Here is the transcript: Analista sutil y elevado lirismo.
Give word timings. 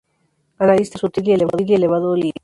Analista 0.57 0.97
sutil 0.97 1.27
y 1.27 1.31
elevado 1.77 2.15
lirismo. 2.15 2.31